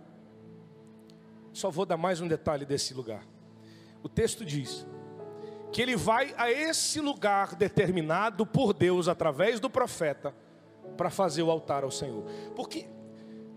[1.53, 3.23] Só vou dar mais um detalhe desse lugar.
[4.03, 4.85] O texto diz:
[5.75, 10.33] que ele vai a esse lugar determinado por Deus através do profeta
[10.95, 12.23] para fazer o altar ao Senhor.
[12.55, 12.87] Porque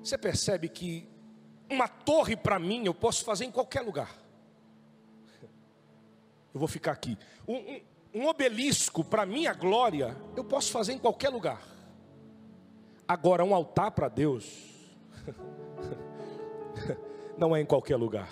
[0.02, 1.08] você percebe que
[1.70, 4.18] uma torre para mim eu posso fazer em qualquer lugar.
[6.52, 7.16] Eu vou ficar aqui.
[7.46, 7.80] Um, um,
[8.12, 11.62] um obelisco para minha glória eu posso fazer em qualquer lugar.
[13.06, 14.44] Agora um altar para Deus
[17.38, 18.28] não é em qualquer lugar.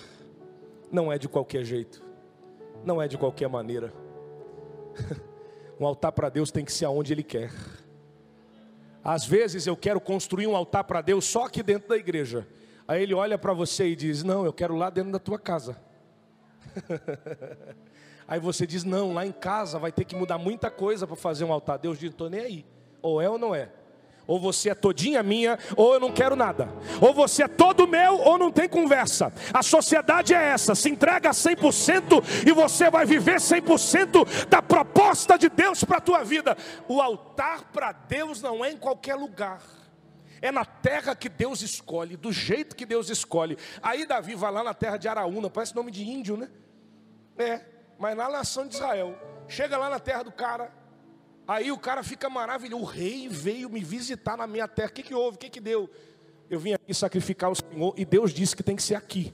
[0.90, 2.05] Não é de qualquer jeito
[2.87, 3.92] não é de qualquer maneira.
[5.79, 7.53] Um altar para Deus tem que ser aonde Ele quer.
[9.05, 12.49] Às vezes eu quero construir um altar para Deus só aqui dentro da igreja.
[12.88, 15.79] Aí Ele olha para você e diz: Não, eu quero lá dentro da tua casa.
[18.27, 21.44] Aí você diz: Não, lá em casa vai ter que mudar muita coisa para fazer
[21.44, 21.79] um altar.
[21.79, 22.66] Deus diz: Estou nem aí.
[23.03, 23.70] Ou é ou não é.
[24.27, 26.69] Ou você é todinha minha, ou eu não quero nada.
[27.01, 29.33] Ou você é todo meu, ou não tem conversa.
[29.55, 35.49] A sociedade é essa: se entrega 100% e você vai viver 100% da proposta de
[35.49, 36.57] Deus para a tua vida.
[36.89, 39.61] O altar para Deus não é em qualquer lugar.
[40.43, 43.57] É na terra que Deus escolhe, do jeito que Deus escolhe.
[43.83, 46.51] Aí Davi vai lá na terra de Araúna, parece nome de índio, né?
[47.39, 47.61] É,
[47.99, 49.17] mas na nação de Israel.
[49.49, 50.73] Chega lá na terra do cara,
[51.47, 52.83] Aí o cara fica maravilhoso.
[52.83, 54.89] O rei veio me visitar na minha terra.
[54.89, 55.37] O que, que houve?
[55.37, 55.89] O que, que deu?
[56.51, 59.33] Eu vim aqui sacrificar o Senhor e Deus disse que tem que ser aqui.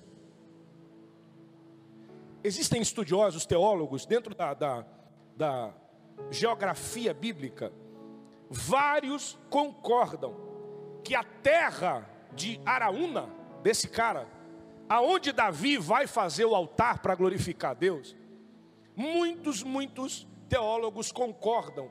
[2.44, 4.86] Existem estudiosos, teólogos, dentro da, da,
[5.36, 5.74] da
[6.30, 7.72] geografia bíblica,
[8.50, 10.34] vários concordam
[11.04, 13.28] que a terra de Araúna,
[13.62, 14.26] desse cara,
[14.88, 18.16] aonde Davi vai fazer o altar para glorificar Deus,
[18.96, 21.90] muitos, muitos teólogos concordam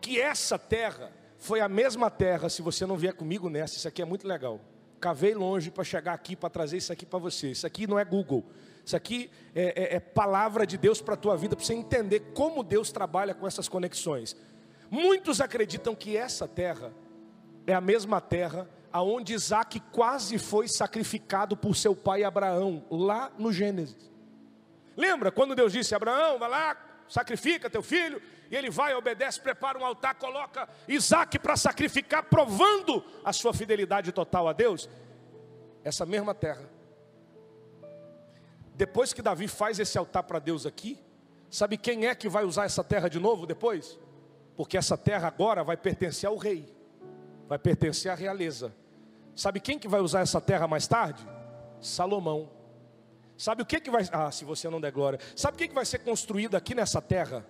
[0.00, 4.02] que essa terra foi a mesma terra, se você não vier comigo nessa, isso aqui
[4.02, 4.60] é muito legal.
[5.00, 7.50] Cavei longe para chegar aqui, para trazer isso aqui para você.
[7.50, 8.44] Isso aqui não é Google.
[8.84, 12.20] Isso aqui é, é, é palavra de Deus para a tua vida, para você entender
[12.34, 14.36] como Deus trabalha com essas conexões.
[14.90, 16.92] Muitos acreditam que essa terra
[17.66, 23.52] é a mesma terra aonde Isaac quase foi sacrificado por seu pai Abraão, lá no
[23.52, 24.10] Gênesis.
[24.96, 26.74] Lembra quando Deus disse: Abraão, vai lá,
[27.08, 33.04] sacrifica teu filho, e ele vai, obedece, prepara um altar, coloca Isaac para sacrificar, provando
[33.24, 34.88] a sua fidelidade total a Deus.
[35.82, 36.68] Essa mesma terra.
[38.74, 40.98] Depois que Davi faz esse altar para Deus aqui,
[41.50, 43.98] sabe quem é que vai usar essa terra de novo depois?
[44.56, 46.72] Porque essa terra agora vai pertencer ao rei,
[47.48, 48.74] vai pertencer à realeza.
[49.34, 51.26] Sabe quem que vai usar essa terra mais tarde?
[51.80, 52.55] Salomão.
[53.36, 54.04] Sabe o que que vai.
[54.12, 55.18] Ah, se você não der glória.
[55.34, 57.44] Sabe o que que vai ser construído aqui nessa terra?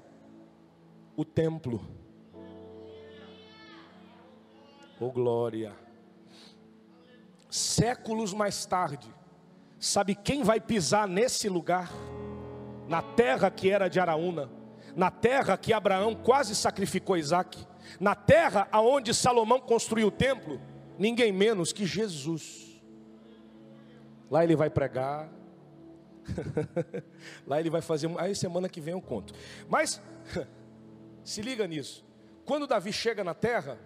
[1.17, 1.81] o templo.
[5.01, 5.75] Oh glória!
[7.51, 9.09] Séculos mais tarde,
[9.81, 11.91] sabe quem vai pisar nesse lugar?
[12.87, 14.51] Na terra que era de Araúna,
[14.95, 17.67] na terra que Abraão quase sacrificou Isaac,
[17.99, 20.61] na terra aonde Salomão construiu o templo,
[20.99, 22.83] ninguém menos que Jesus.
[24.31, 25.36] Lá ele vai pregar.
[27.47, 28.11] Lá ele vai fazer.
[28.19, 29.35] Aí semana que vem eu conto.
[29.69, 30.01] Mas,
[31.25, 32.05] se liga nisso.
[32.45, 33.79] Quando Davi chega na terra,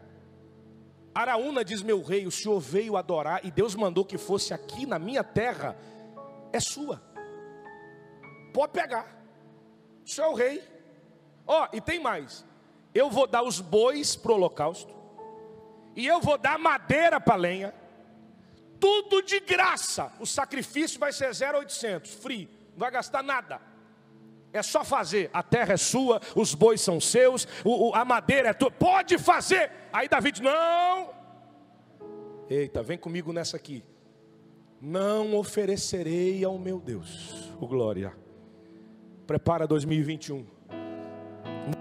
[1.15, 4.99] Araúna diz: Meu rei, o senhor veio adorar e Deus mandou que fosse aqui na
[4.99, 5.77] minha terra,
[6.53, 7.03] é sua.
[8.53, 9.19] Pode pegar.
[10.05, 10.63] O senhor é o rei.
[11.47, 12.45] Ó, oh, e tem mais.
[12.95, 14.95] Eu vou dar os bois para o holocausto,
[15.95, 17.75] e eu vou dar madeira para lenha,
[18.81, 20.11] tudo de graça.
[20.19, 23.61] O sacrifício vai ser 0,800, free, não vai gastar nada.
[24.53, 25.31] É só fazer.
[25.33, 28.71] A terra é sua, os bois são seus, o, o, a madeira é tua.
[28.71, 29.71] Pode fazer.
[29.93, 31.11] Aí Davi diz: Não.
[32.49, 33.85] Eita, vem comigo nessa aqui.
[34.81, 37.53] Não oferecerei ao meu Deus.
[37.61, 38.13] O glória.
[39.27, 40.60] Prepara 2021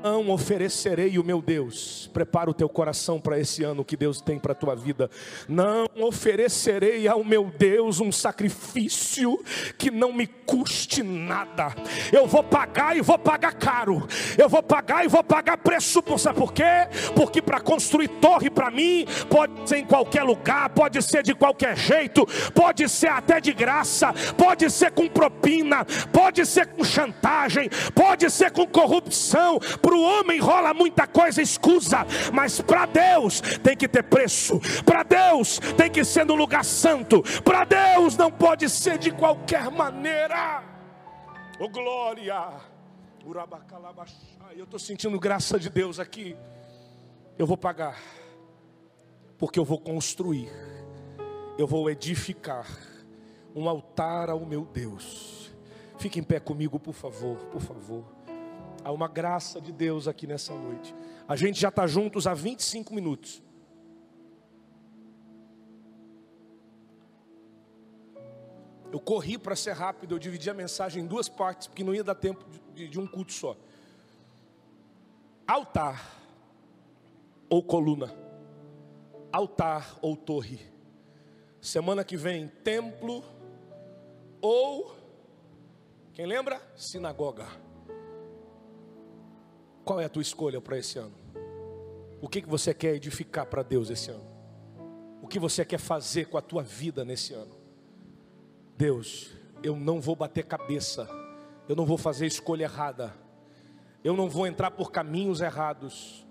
[0.02, 2.10] não oferecerei o meu Deus.
[2.13, 5.10] Prepara o teu coração para esse ano que Deus tem para a tua vida.
[5.47, 9.43] Não oferecerei ao meu Deus um sacrifício
[9.78, 11.73] que não me custe nada.
[12.12, 14.08] Eu vou pagar e vou pagar caro.
[14.38, 16.04] Eu vou pagar e vou pagar preço.
[16.17, 16.88] Sabe por quê?
[17.15, 21.78] Porque para construir torre para mim, pode ser em qualquer lugar, pode ser de qualquer
[21.78, 28.30] jeito, pode ser até de graça, pode ser com propina, pode ser com chantagem, pode
[28.30, 33.88] ser com corrupção para o homem rola muita coisa escusa, mas para Deus tem que
[33.88, 34.60] ter preço.
[34.86, 37.24] Para Deus tem que ser no lugar santo.
[37.44, 40.63] Para Deus não pode ser de qualquer maneira.
[41.60, 42.54] Oh glória!
[44.56, 46.36] Eu estou sentindo graça de Deus aqui.
[47.38, 47.98] Eu vou pagar,
[49.38, 50.50] porque eu vou construir,
[51.58, 52.65] eu vou edificar
[53.56, 55.52] um altar ao meu Deus.
[55.98, 58.04] Fique em pé comigo, por favor, por favor.
[58.84, 60.96] Há uma graça de Deus aqui nessa noite.
[61.28, 63.42] A gente já está juntos há 25 minutos.
[68.92, 72.04] Eu corri para ser rápido, eu dividi a mensagem em duas partes, porque não ia
[72.04, 73.56] dar tempo de, de um culto só.
[75.46, 76.18] Altar
[77.50, 78.15] ou coluna,
[79.32, 80.60] altar ou torre.
[81.62, 83.24] Semana que vem, templo
[84.42, 84.96] ou,
[86.13, 86.62] quem lembra?
[86.76, 87.68] Sinagoga.
[89.84, 91.13] Qual é a tua escolha para esse ano?
[92.22, 94.26] O que, que você quer edificar para Deus esse ano?
[95.22, 97.56] O que você quer fazer com a tua vida nesse ano?
[98.76, 99.32] Deus,
[99.63, 101.08] eu não vou bater cabeça,
[101.68, 103.13] eu não vou fazer escolha errada,
[104.04, 106.26] eu não vou entrar por caminhos errados,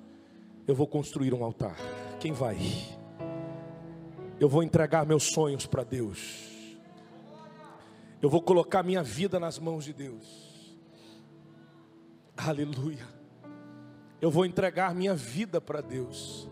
[0.67, 1.77] eu vou construir um altar.
[2.19, 2.57] Quem vai?
[4.41, 6.49] Eu vou entregar meus sonhos para Deus,
[8.21, 10.77] eu vou colocar minha vida nas mãos de Deus.
[12.37, 13.18] Aleluia.
[14.21, 16.51] Eu vou entregar minha vida para Deus.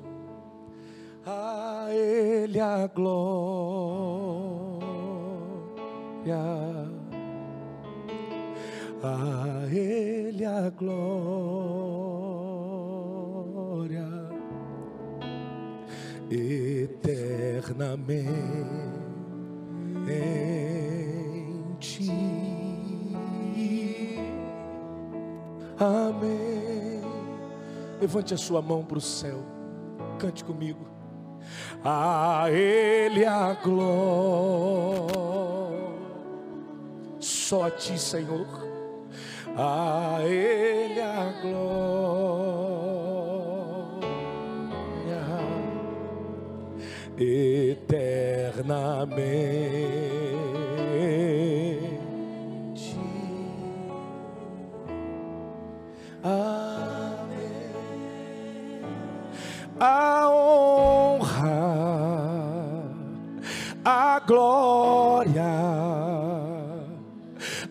[1.26, 3.26] A Ele a glória.
[9.02, 10.96] A Ele a glória.
[16.30, 18.86] Eternamente.
[25.78, 26.95] Amém.
[28.00, 29.38] Levante a sua mão para o céu.
[30.18, 30.86] Cante comigo.
[31.84, 35.16] A Ele a glória.
[37.18, 38.46] Só a Ti, Senhor.
[39.56, 41.56] A Ele a glória.
[47.18, 50.15] Eternamente.
[59.78, 61.50] A honra,
[63.84, 65.42] a glória,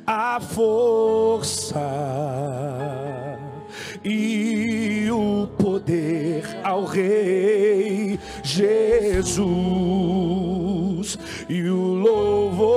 [0.06, 1.80] a força
[4.04, 8.86] e o poder ao Rei Jesus
[11.50, 12.76] e o louvor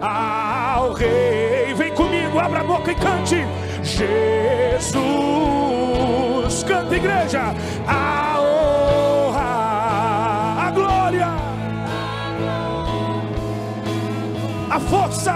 [0.00, 1.72] ao Rei.
[1.74, 3.36] Vem comigo, abra a boca e cante.
[3.82, 5.31] Jesus
[7.02, 7.52] igreja.
[7.86, 9.50] A honra,
[10.66, 11.28] a glória,
[14.70, 15.34] a força.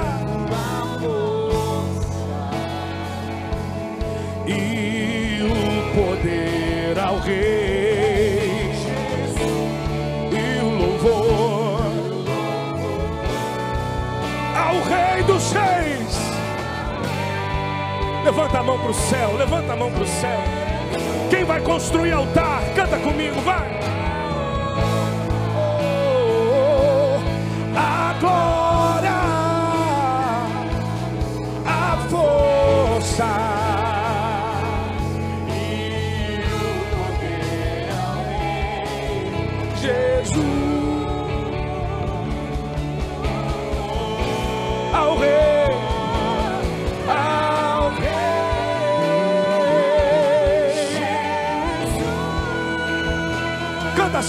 [4.47, 8.71] E o poder ao Rei,
[10.31, 11.83] e o louvor
[14.57, 16.17] ao Rei dos Reis.
[18.25, 20.66] Levanta a mão para o céu, levanta a mão para o céu.
[21.30, 22.62] Quem vai construir altar?
[22.74, 23.68] Canta comigo, vai.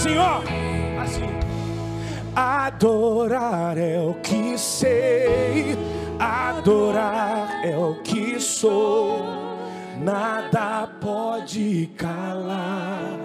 [0.08, 0.40] Assim, ó.
[1.02, 1.26] Assim.
[2.34, 5.76] Adorar é o que sei,
[6.18, 9.24] adorar é o que sou,
[10.00, 13.18] nada pode calar.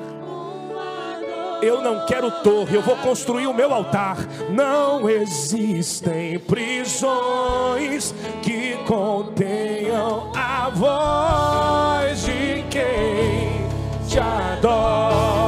[1.62, 4.18] Eu não quero torre, eu vou construir o meu altar.
[4.50, 13.66] Não existem prisões que contenham a voz de quem
[14.10, 15.43] te adora.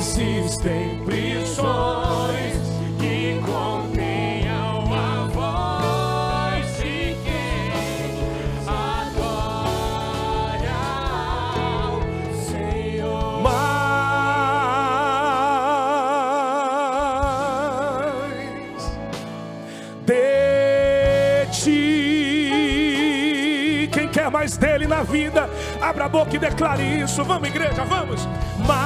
[0.00, 2.56] Existem prisões
[2.98, 7.70] que contenham a voz de quem
[8.66, 9.60] adora
[11.54, 12.00] ao
[12.46, 13.42] Senhor.
[13.42, 13.60] Mas
[20.06, 22.80] de ti.
[23.92, 27.22] Quem quer mais dele na vida, abra a boca e declare isso.
[27.22, 28.26] Vamos, igreja, vamos.
[28.66, 28.79] Mas,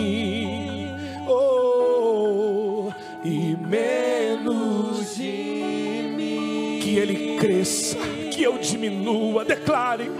[1.25, 2.91] oh,
[3.23, 7.97] e menos de mim, que ele cresça,
[8.33, 10.11] que eu diminua, declare.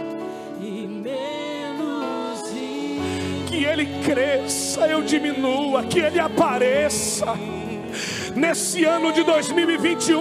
[0.61, 3.01] e menos de
[3.49, 7.25] que ele cresça, eu diminua, que ele apareça.
[8.35, 10.19] Nesse ano de 2021,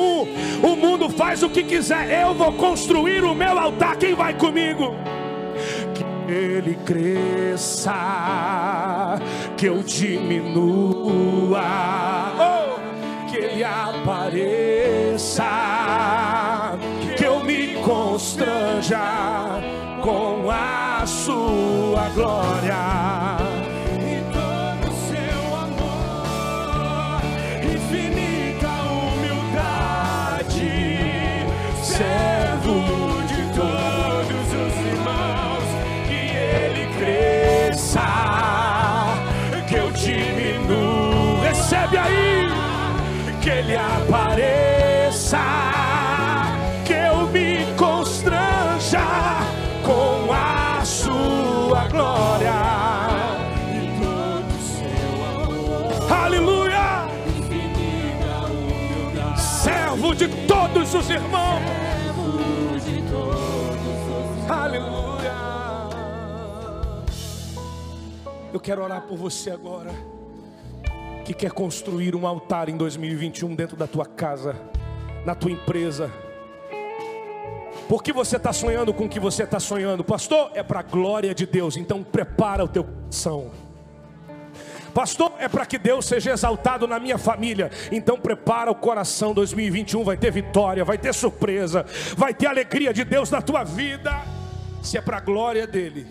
[0.62, 3.96] o mundo faz o que quiser, eu vou construir o meu altar.
[3.96, 4.94] Quem vai comigo?
[5.92, 7.92] Que ele cresça,
[9.56, 11.60] que eu diminua,
[12.38, 12.78] oh,
[13.28, 15.44] que ele apareça,
[17.16, 19.00] que eu me constranja
[20.00, 23.53] com a sua glória.
[61.10, 61.62] Irmãos.
[61.62, 65.32] servo de todos os Aleluia.
[68.52, 69.90] Eu quero orar por você agora.
[71.24, 74.54] Que quer construir um altar em 2021 dentro da tua casa,
[75.24, 76.10] na tua empresa.
[77.88, 80.04] Por que você está sonhando com o que você está sonhando?
[80.04, 81.76] Pastor, é para a glória de Deus.
[81.76, 83.63] Então prepara o teu coração.
[84.94, 87.68] Pastor, é para que Deus seja exaltado na minha família.
[87.90, 89.34] Então prepara o coração.
[89.34, 91.84] 2021 vai ter vitória, vai ter surpresa,
[92.16, 94.12] vai ter alegria de Deus na tua vida.
[94.80, 96.06] Se é para a glória dele,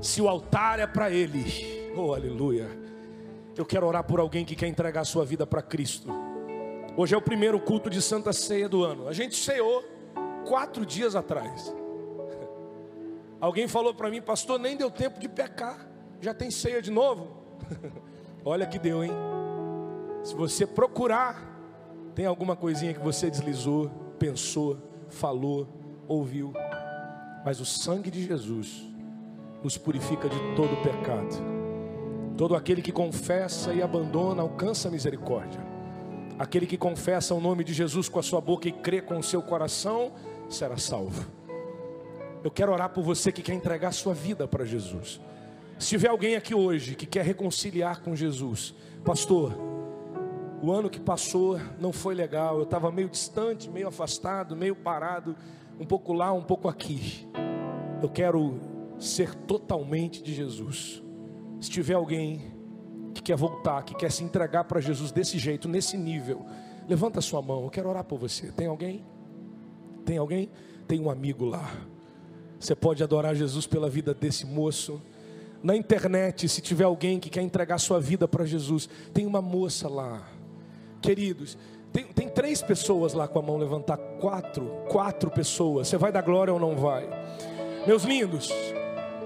[0.00, 2.68] se o altar é para ele, oh aleluia.
[3.56, 6.08] Eu quero orar por alguém que quer entregar a sua vida para Cristo.
[6.96, 9.08] Hoje é o primeiro culto de Santa Ceia do ano.
[9.08, 9.82] A gente ceou
[10.46, 11.74] quatro dias atrás.
[13.40, 15.88] Alguém falou para mim, pastor, nem deu tempo de pecar.
[16.20, 17.35] Já tem ceia de novo?
[18.44, 19.10] Olha que deu, hein?
[20.22, 21.56] Se você procurar,
[22.14, 25.68] tem alguma coisinha que você deslizou, pensou, falou,
[26.08, 26.52] ouviu.
[27.44, 28.84] Mas o sangue de Jesus
[29.62, 31.36] nos purifica de todo pecado.
[32.36, 35.60] Todo aquele que confessa e abandona alcança a misericórdia.
[36.38, 39.22] Aquele que confessa o nome de Jesus com a sua boca e crê com o
[39.22, 40.12] seu coração
[40.48, 41.24] será salvo.
[42.44, 45.20] Eu quero orar por você que quer entregar sua vida para Jesus.
[45.78, 48.74] Se tiver alguém aqui hoje que quer reconciliar com Jesus,
[49.04, 49.52] pastor,
[50.62, 55.36] o ano que passou não foi legal, eu estava meio distante, meio afastado, meio parado,
[55.78, 57.28] um pouco lá, um pouco aqui.
[58.02, 58.58] Eu quero
[58.98, 61.02] ser totalmente de Jesus.
[61.60, 62.54] Se tiver alguém
[63.14, 66.46] que quer voltar, que quer se entregar para Jesus desse jeito, nesse nível,
[66.88, 68.50] levanta sua mão, eu quero orar por você.
[68.50, 69.04] Tem alguém?
[70.06, 70.50] Tem alguém?
[70.88, 71.70] Tem um amigo lá.
[72.58, 75.02] Você pode adorar Jesus pela vida desse moço.
[75.66, 79.88] Na internet, se tiver alguém que quer entregar sua vida para Jesus, tem uma moça
[79.88, 80.22] lá.
[81.02, 81.58] Queridos,
[81.92, 84.00] Tem, tem três pessoas lá com a mão levantada.
[84.20, 84.66] Quatro.
[84.88, 85.88] Quatro pessoas.
[85.88, 87.08] Você vai dar glória ou não vai?
[87.84, 88.48] Meus lindos,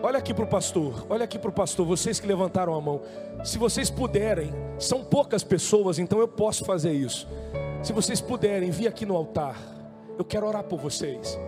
[0.02, 1.04] olha aqui para o pastor.
[1.10, 1.84] Olha aqui para o pastor.
[1.84, 3.02] Vocês que levantaram a mão.
[3.44, 7.28] Se vocês puderem, são poucas pessoas, então eu posso fazer isso.
[7.82, 9.60] Se vocês puderem, vir aqui no altar.
[10.16, 11.38] Eu quero orar por vocês.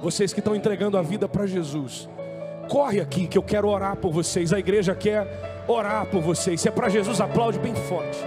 [0.00, 2.08] Vocês que estão entregando a vida para Jesus.
[2.68, 4.52] Corre aqui que eu quero orar por vocês.
[4.52, 6.60] A igreja quer orar por vocês.
[6.60, 8.18] Se é para Jesus, aplaude bem forte.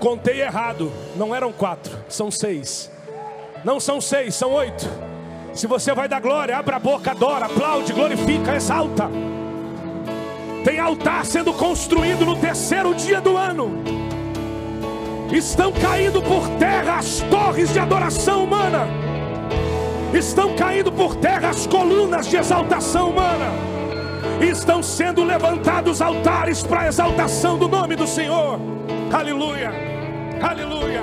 [0.00, 2.90] Contei errado, não eram quatro, são seis.
[3.64, 4.88] Não são seis, são oito.
[5.54, 9.08] Se você vai dar glória, abra a boca, adora, aplaude, glorifica, exalta.
[10.64, 13.70] Tem altar sendo construído no terceiro dia do ano.
[15.32, 19.01] Estão caindo por terra as torres de adoração humana.
[20.14, 23.50] Estão caindo por terra as colunas de exaltação humana.
[24.40, 28.58] Estão sendo levantados altares para exaltação do nome do Senhor.
[29.12, 29.92] Aleluia.
[30.42, 31.02] Aleluia,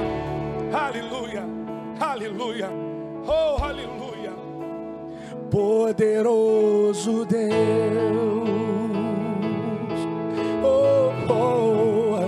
[0.73, 1.43] aleluia,
[1.97, 2.69] aleluia,
[3.25, 4.33] oh aleluia.
[5.49, 8.49] Poderoso Deus,
[10.61, 12.19] oh, oh,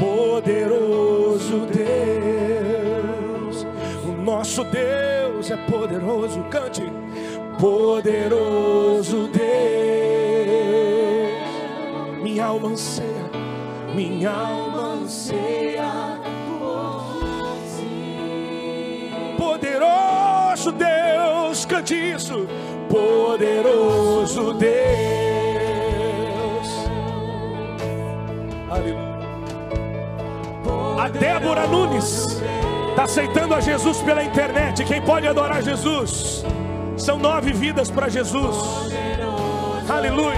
[0.00, 3.66] poderoso Deus,
[4.06, 6.42] o nosso Deus é poderoso.
[6.50, 6.82] Cante,
[7.58, 9.42] poderoso Deus,
[12.22, 13.30] minha alma anseia,
[13.94, 16.20] minha alma anseia.
[19.38, 22.46] Poderoso Deus, cante isso.
[22.88, 24.72] Poderoso Deus.
[28.70, 29.12] Aleluia.
[30.98, 32.41] A Débora Nunes
[32.92, 34.84] está aceitando a Jesus pela internet.
[34.84, 36.44] Quem pode adorar Jesus?
[36.96, 38.54] São nove vidas para Jesus.
[39.88, 40.36] Aleluia.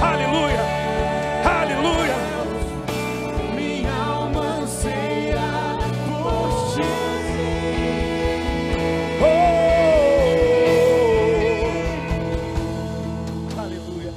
[0.00, 0.60] Aleluia.
[1.44, 2.16] Aleluia.
[3.54, 5.38] Minha alma anseia
[6.08, 6.80] por ti.
[13.54, 13.60] Oh!
[13.60, 14.14] Aleluia.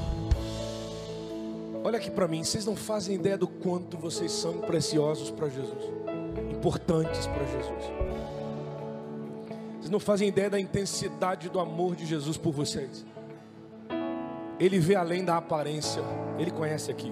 [1.83, 5.91] Olha aqui para mim, vocês não fazem ideia do quanto vocês são preciosos para Jesus,
[6.64, 7.84] importantes para Jesus.
[9.80, 13.05] Vocês não fazem ideia da intensidade do amor de Jesus por vocês.
[14.57, 16.01] Ele vê além da aparência,
[16.39, 17.11] ele conhece aqui.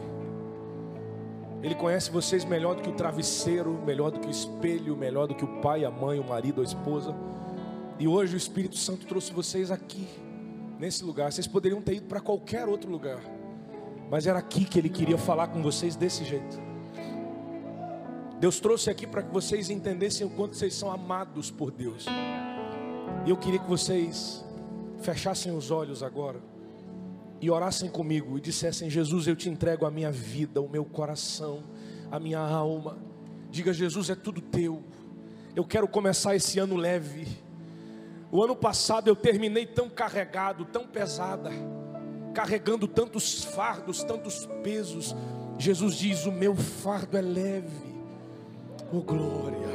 [1.62, 5.36] Ele conhece vocês melhor do que o travesseiro, melhor do que o espelho, melhor do
[5.36, 7.14] que o pai, a mãe, o marido, a esposa.
[8.00, 10.08] E hoje o Espírito Santo trouxe vocês aqui,
[10.80, 11.30] nesse lugar.
[11.30, 13.20] Vocês poderiam ter ido para qualquer outro lugar,
[14.10, 16.71] mas era aqui que Ele queria falar com vocês desse jeito.
[18.42, 22.08] Deus trouxe aqui para que vocês entendessem o quanto vocês são amados por Deus.
[23.24, 24.44] E eu queria que vocês
[25.00, 26.42] fechassem os olhos agora
[27.40, 31.64] e orassem comigo e dissessem: Jesus, eu te entrego a minha vida, o meu coração,
[32.10, 32.98] a minha alma.
[33.52, 34.82] Diga, Jesus, é tudo teu.
[35.56, 37.28] Eu quero começar esse ano leve.
[38.32, 41.52] O ano passado eu terminei tão carregado, tão pesada,
[42.34, 45.16] carregando tantos fardos, tantos pesos.
[45.60, 47.91] Jesus diz: O meu fardo é leve.
[48.94, 49.70] Oh glória,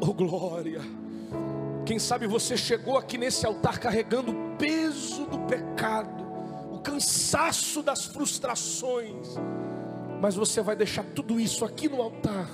[0.00, 0.80] oh glória.
[1.86, 6.24] Quem sabe você chegou aqui nesse altar carregando o peso do pecado,
[6.72, 9.36] o cansaço das frustrações,
[10.20, 12.50] mas você vai deixar tudo isso aqui no altar,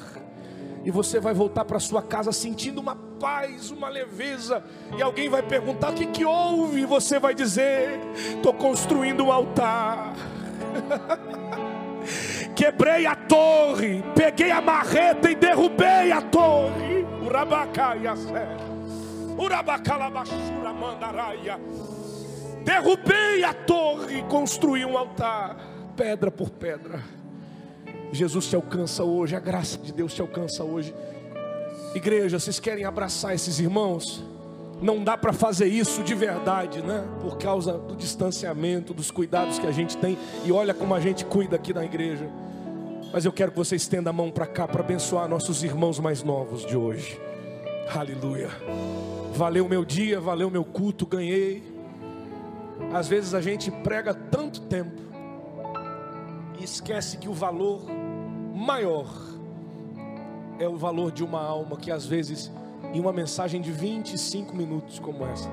[0.85, 4.63] e você vai voltar para sua casa sentindo uma paz, uma leveza,
[4.95, 6.83] e alguém vai perguntar: o que, que houve?
[6.83, 10.15] E você vai dizer: estou construindo um altar.
[12.61, 17.07] Quebrei a torre, peguei a marreta e derrubei a torre.
[22.63, 25.57] Derrubei a torre e construí um altar,
[25.97, 27.03] pedra por pedra.
[28.13, 30.95] Jesus te alcança hoje, a graça de Deus te alcança hoje.
[31.95, 34.23] Igreja, vocês querem abraçar esses irmãos?
[34.83, 37.09] Não dá para fazer isso de verdade, né?
[37.23, 40.19] Por causa do distanciamento, dos cuidados que a gente tem.
[40.45, 42.29] E olha como a gente cuida aqui na igreja.
[43.13, 46.23] Mas eu quero que você estenda a mão para cá para abençoar nossos irmãos mais
[46.23, 47.21] novos de hoje.
[47.93, 48.49] Aleluia.
[49.35, 51.63] Valeu meu dia, valeu meu culto, ganhei.
[52.93, 55.01] Às vezes a gente prega tanto tempo
[56.59, 57.85] e esquece que o valor
[58.55, 59.09] maior
[60.59, 62.51] é o valor de uma alma que às vezes
[62.93, 65.49] em uma mensagem de 25 minutos como essa.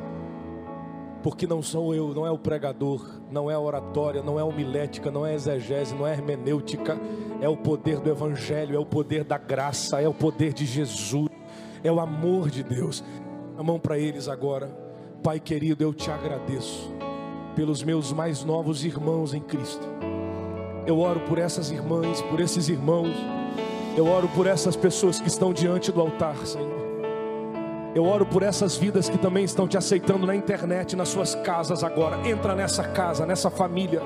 [1.23, 4.45] Porque não sou eu, não é o pregador, não é a oratória, não é a
[4.45, 6.97] homilética, não é a exegese, não é a hermenêutica,
[7.41, 11.29] é o poder do evangelho, é o poder da graça, é o poder de Jesus,
[11.83, 13.03] é o amor de Deus.
[13.57, 14.67] A mão para eles agora.
[15.23, 16.91] Pai querido, eu te agradeço
[17.55, 19.87] pelos meus mais novos irmãos em Cristo.
[20.85, 23.17] Eu oro por essas irmãs, por esses irmãos
[23.97, 26.76] Eu oro por essas pessoas que estão diante do altar, Senhor.
[27.97, 31.83] Eu oro por essas vidas que também estão te aceitando na internet, nas suas casas
[31.83, 32.29] agora.
[32.29, 34.03] Entra nessa casa, nessa família,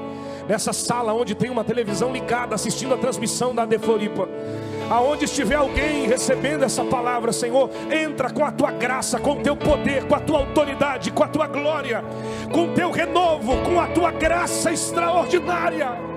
[0.47, 4.29] nessa sala onde tem uma televisão ligada, assistindo a transmissão da De Floripa.
[4.89, 9.57] Aonde estiver alguém recebendo essa palavra, Senhor, entra com a tua graça, com o teu
[9.57, 12.01] poder, com a tua autoridade, com a tua glória,
[12.49, 16.11] com o teu renovo, com a tua graça extraordinária.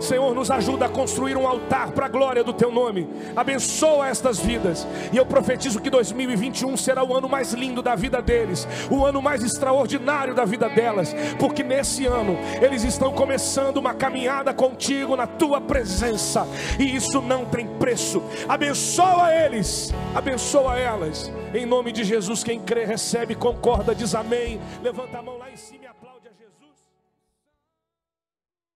[0.00, 3.08] Senhor, nos ajuda a construir um altar para a glória do Teu nome.
[3.36, 4.86] Abençoa estas vidas.
[5.12, 9.20] E eu profetizo que 2021 será o ano mais lindo da vida deles, o ano
[9.20, 15.26] mais extraordinário da vida delas, porque nesse ano eles estão começando uma caminhada contigo na
[15.26, 16.46] Tua presença,
[16.78, 18.22] e isso não tem preço.
[18.48, 21.30] Abençoa eles, abençoa elas.
[21.54, 24.60] Em nome de Jesus, quem crê, recebe, concorda, diz amém.
[24.82, 25.80] Levanta a mão lá em cima.